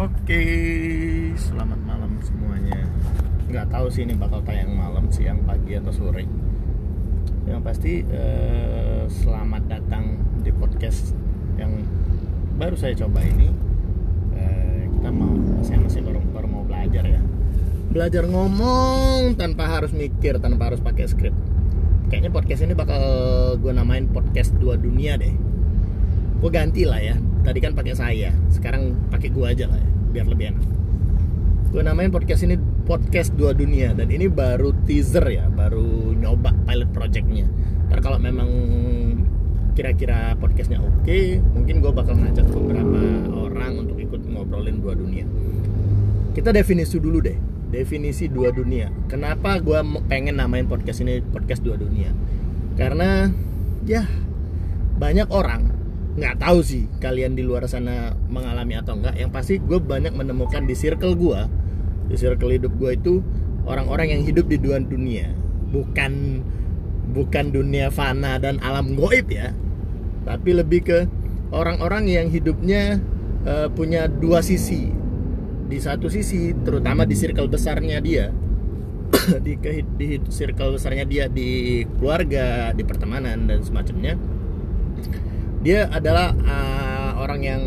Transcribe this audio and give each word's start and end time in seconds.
Oke, 0.00 0.40
selamat 1.36 1.76
malam 1.84 2.16
semuanya. 2.24 2.88
Nggak 3.52 3.68
tahu 3.68 3.92
sih 3.92 4.08
ini 4.08 4.16
bakal 4.16 4.40
tayang 4.48 4.72
malam, 4.72 5.12
siang, 5.12 5.44
pagi 5.44 5.76
atau 5.76 5.92
sore. 5.92 6.24
Yang 7.44 7.60
pasti 7.60 8.00
eh, 8.08 9.04
selamat 9.04 9.68
datang 9.68 10.16
di 10.40 10.56
podcast 10.56 11.12
yang 11.60 11.84
baru 12.56 12.80
saya 12.80 12.96
coba 12.96 13.20
ini. 13.28 13.52
Eh, 14.40 14.88
kita 14.88 15.12
mau 15.12 15.36
saya 15.60 15.84
masih 15.84 16.00
baru 16.00 16.24
baru 16.32 16.48
mau 16.48 16.64
belajar 16.64 17.04
ya. 17.04 17.20
Belajar 17.92 18.24
ngomong 18.24 19.36
tanpa 19.36 19.68
harus 19.68 19.92
mikir, 19.92 20.40
tanpa 20.40 20.72
harus 20.72 20.80
pakai 20.80 21.12
skrip. 21.12 21.36
Kayaknya 22.08 22.32
podcast 22.32 22.64
ini 22.64 22.72
bakal 22.72 23.04
gue 23.60 23.72
namain 23.76 24.08
podcast 24.08 24.56
dua 24.56 24.80
dunia 24.80 25.20
deh. 25.20 25.36
Gue 26.40 26.48
ganti 26.48 26.88
lah 26.88 26.96
ya. 26.96 27.20
Tadi 27.44 27.58
kan 27.60 27.72
pakai 27.76 27.92
saya, 27.96 28.32
sekarang 28.52 28.96
pakai 29.08 29.28
gue 29.32 29.44
aja 29.44 29.64
lah 29.68 29.76
ya, 29.76 29.90
biar 30.12 30.26
lebih 30.28 30.56
enak. 30.56 30.64
Gue 31.72 31.80
namain 31.84 32.12
podcast 32.12 32.44
ini 32.44 32.58
podcast 32.84 33.32
dua 33.36 33.54
dunia 33.56 33.94
dan 33.94 34.10
ini 34.12 34.28
baru 34.28 34.76
teaser 34.84 35.24
ya, 35.28 35.48
baru 35.48 36.12
nyoba 36.16 36.52
pilot 36.68 36.90
projectnya. 36.92 37.48
Ntar 37.88 38.00
kalau 38.04 38.18
memang 38.20 38.48
kira-kira 39.72 40.36
podcastnya 40.36 40.82
oke, 40.82 41.40
mungkin 41.56 41.80
gue 41.80 41.92
bakal 41.94 42.18
ngajak 42.18 42.44
beberapa 42.50 43.00
orang 43.38 43.86
untuk 43.86 43.96
ikut 44.02 44.20
ngobrolin 44.28 44.82
dua 44.82 44.98
dunia. 44.98 45.24
Kita 46.36 46.52
definisi 46.52 47.00
dulu 47.00 47.24
deh, 47.24 47.38
definisi 47.70 48.26
dua 48.28 48.52
dunia. 48.52 48.90
Kenapa 49.06 49.62
gue 49.62 49.78
pengen 50.10 50.42
namain 50.42 50.66
podcast 50.66 51.00
ini 51.00 51.22
podcast 51.22 51.62
dua 51.62 51.78
dunia? 51.78 52.12
Karena 52.74 53.30
ya 53.86 54.04
banyak 55.00 55.32
orang 55.32 55.69
nggak 56.20 56.36
tahu 56.36 56.60
sih 56.60 56.84
kalian 57.00 57.32
di 57.32 57.40
luar 57.40 57.64
sana 57.64 58.12
mengalami 58.28 58.76
atau 58.76 59.00
enggak 59.00 59.16
yang 59.16 59.32
pasti 59.32 59.56
gue 59.56 59.80
banyak 59.80 60.12
menemukan 60.12 60.68
di 60.68 60.76
circle 60.76 61.16
gue 61.16 61.40
di 62.10 62.18
circle 62.18 62.50
hidup 62.50 62.74
gue 62.74 62.90
itu 62.98 63.14
orang-orang 63.70 64.18
yang 64.18 64.22
hidup 64.26 64.50
di 64.50 64.58
dua 64.58 64.82
dunia. 64.82 65.30
Bukan 65.70 66.42
bukan 67.14 67.54
dunia 67.54 67.94
fana 67.94 68.42
dan 68.42 68.58
alam 68.66 68.98
goib 68.98 69.30
ya. 69.30 69.54
Tapi 70.26 70.50
lebih 70.58 70.80
ke 70.82 70.98
orang-orang 71.54 72.10
yang 72.10 72.26
hidupnya 72.26 72.98
uh, 73.46 73.70
punya 73.70 74.10
dua 74.10 74.42
sisi. 74.42 74.90
Di 75.70 75.78
satu 75.78 76.10
sisi 76.10 76.50
terutama 76.66 77.06
di 77.06 77.14
circle 77.14 77.46
besarnya 77.46 78.02
dia. 78.02 78.34
Di, 79.46 79.58
di 79.98 80.22
circle 80.30 80.78
besarnya 80.78 81.02
dia 81.02 81.26
di 81.26 81.82
keluarga 81.98 82.70
di 82.70 82.86
pertemanan 82.86 83.42
dan 83.50 83.58
semacamnya 83.58 84.14
dia 85.60 85.84
adalah 85.92 86.32
uh, 86.40 87.20
orang 87.20 87.40
yang 87.44 87.62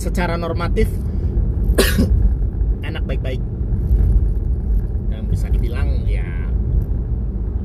secara 0.00 0.40
normatif 0.40 0.88
anak 2.88 3.04
baik-baik. 3.04 3.44
Dan 5.12 5.28
bisa 5.28 5.52
dibilang 5.52 6.08
ya 6.08 6.24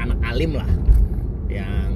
anak 0.03 0.19
alim 0.27 0.59
lah. 0.59 0.67
Yang 1.47 1.91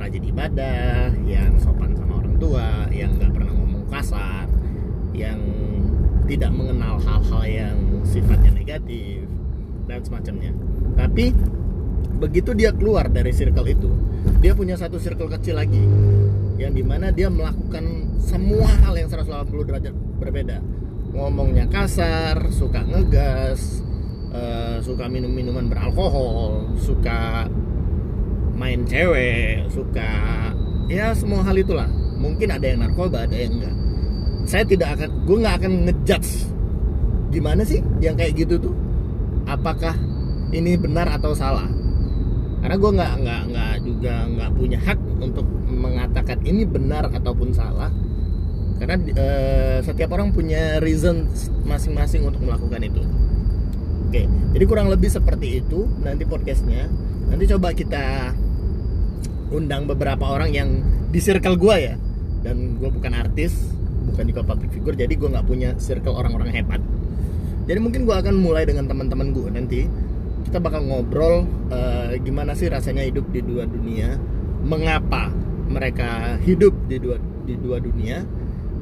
rajin 0.00 0.24
ibadah 0.24 1.12
yang 1.28 1.52
sopan 1.60 1.92
sama 1.92 2.24
orang 2.24 2.36
tua 2.40 2.88
yang 2.88 3.12
nggak 3.20 3.32
pernah 3.36 3.52
ngomong 3.52 3.84
kasar 3.92 4.48
yang 5.12 5.38
tidak 6.24 6.50
mengenal 6.56 6.96
hal-hal 7.04 7.44
yang 7.44 7.76
sifatnya 8.08 8.56
negatif 8.56 9.28
dan 9.84 10.00
semacamnya. 10.00 10.56
Tapi 10.96 11.36
begitu 12.16 12.56
dia 12.56 12.72
keluar 12.72 13.12
dari 13.12 13.36
circle 13.36 13.68
itu 13.68 13.90
dia 14.40 14.56
punya 14.56 14.78
satu 14.78 14.96
circle 14.96 15.28
kecil 15.28 15.60
lagi 15.60 15.82
yang 16.54 16.72
di 16.74 16.82
mana 16.86 17.10
dia 17.10 17.26
melakukan 17.26 18.14
semua 18.22 18.68
hal 18.86 18.94
yang 18.94 19.08
180 19.10 19.68
derajat 19.68 19.94
berbeda. 20.22 20.58
Ngomongnya 21.14 21.70
kasar 21.70 22.50
suka 22.50 22.82
ngegas 22.82 23.82
uh, 24.34 24.78
suka 24.82 25.06
minum 25.06 25.30
minuman 25.30 25.70
beralkohol 25.70 26.74
suka 26.78 27.46
main 28.54 28.86
cewek 28.86 29.66
suka 29.70 30.50
ya 30.90 31.14
semua 31.14 31.42
hal 31.46 31.58
itulah. 31.58 31.90
Mungkin 32.18 32.50
ada 32.54 32.66
yang 32.66 32.82
narkoba 32.82 33.26
ada 33.26 33.34
yang 33.34 33.58
enggak. 33.58 33.74
Saya 34.44 34.64
tidak 34.66 34.98
akan 34.98 35.10
gue 35.26 35.36
nggak 35.42 35.56
akan 35.62 35.72
ngejudge. 35.90 36.32
Gimana 37.34 37.62
sih 37.66 37.82
yang 37.98 38.14
kayak 38.14 38.38
gitu 38.38 38.58
tuh? 38.58 38.74
Apakah 39.44 39.94
ini 40.54 40.78
benar 40.78 41.10
atau 41.10 41.34
salah 41.34 41.66
karena 42.64 42.80
gue 42.80 42.90
nggak 42.96 43.12
nggak 43.20 43.42
nggak 43.52 43.74
juga 43.84 44.14
nggak 44.24 44.50
punya 44.56 44.78
hak 44.80 45.00
untuk 45.20 45.44
mengatakan 45.68 46.40
ini 46.48 46.64
benar 46.64 47.12
ataupun 47.12 47.52
salah. 47.52 47.92
Karena 48.80 48.96
e, 49.04 49.26
setiap 49.84 50.16
orang 50.16 50.32
punya 50.32 50.80
reason 50.80 51.28
masing-masing 51.68 52.24
untuk 52.24 52.40
melakukan 52.40 52.80
itu. 52.80 53.04
Oke 54.08 54.24
jadi 54.54 54.70
kurang 54.70 54.86
lebih 54.86 55.10
seperti 55.10 55.58
itu 55.58 55.82
nanti 56.06 56.22
podcastnya. 56.22 56.86
Nanti 57.26 57.50
coba 57.50 57.74
kita 57.74 58.30
undang 59.50 59.90
beberapa 59.90 60.30
orang 60.30 60.54
yang 60.54 60.78
di 61.10 61.18
circle 61.18 61.58
gue 61.58 61.76
ya. 61.90 61.94
Dan 62.46 62.78
gue 62.78 62.86
bukan 62.86 63.12
artis 63.18 63.74
bukan 64.04 64.24
juga 64.30 64.46
public 64.46 64.70
figure 64.70 64.94
jadi 64.94 65.10
gue 65.10 65.26
nggak 65.26 65.46
punya 65.50 65.74
circle 65.76 66.14
orang-orang 66.14 66.54
hebat. 66.54 66.78
Jadi 67.66 67.78
mungkin 67.82 68.06
gue 68.06 68.14
akan 68.14 68.38
mulai 68.38 68.62
dengan 68.62 68.86
teman-teman 68.86 69.34
gue 69.34 69.48
nanti 69.50 69.80
kita 70.54 70.70
bakal 70.70 70.86
ngobrol 70.86 71.50
uh, 71.74 72.14
gimana 72.22 72.54
sih 72.54 72.70
rasanya 72.70 73.02
hidup 73.02 73.26
di 73.34 73.42
dua 73.42 73.66
dunia, 73.66 74.14
mengapa 74.62 75.26
mereka 75.66 76.38
hidup 76.46 76.70
di 76.86 77.02
dua 77.02 77.18
di 77.42 77.58
dua 77.58 77.82
dunia 77.82 78.22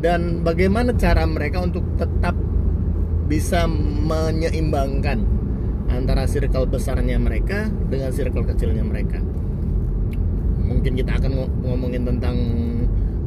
dan 0.05 0.45
bagaimana 0.45 0.93
cara 0.93 1.25
mereka 1.25 1.65
untuk 1.65 1.81
tetap 1.97 2.37
bisa 3.25 3.65
menyeimbangkan 4.05 5.25
antara 5.89 6.29
circle 6.29 6.69
besarnya 6.69 7.17
mereka 7.17 7.73
dengan 7.89 8.13
circle 8.13 8.45
kecilnya 8.53 8.85
mereka. 8.85 9.25
Mungkin 10.61 10.93
kita 10.93 11.25
akan 11.25 11.33
ngomongin 11.65 12.05
tentang 12.05 12.37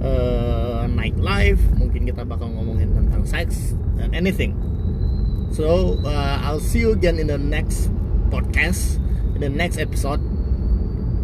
uh, 0.06 0.86
nightlife, 0.86 1.66
mungkin 1.82 2.06
kita 2.06 2.22
bakal 2.22 2.54
ngomongin 2.54 2.94
tentang 2.94 3.26
sex 3.26 3.74
dan 3.98 4.14
anything. 4.14 4.54
So 5.50 5.98
uh, 6.06 6.46
I'll 6.46 6.62
see 6.62 6.86
you 6.86 6.94
again 6.94 7.18
in 7.18 7.34
the 7.34 7.42
next 7.42 7.90
podcast. 8.36 9.00
In 9.36 9.44
the 9.44 9.52
next 9.52 9.80
episode 9.80 10.20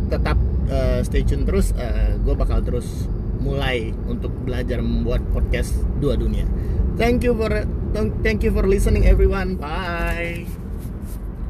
tetap 0.08 0.40
uh, 0.72 1.04
stay 1.04 1.28
tune 1.28 1.44
terus. 1.44 1.76
Uh, 1.76 2.16
gue 2.24 2.36
bakal 2.36 2.64
terus 2.64 3.08
mulai 3.44 3.92
untuk 4.08 4.32
belajar 4.48 4.80
membuat 4.80 5.20
podcast 5.36 5.76
dua 6.00 6.16
dunia. 6.16 6.48
Thank 6.96 7.28
you 7.28 7.36
for 7.36 7.52
thank 8.24 8.44
you 8.44 8.52
for 8.56 8.64
listening 8.64 9.04
everyone. 9.04 9.60
Bye 9.60 10.61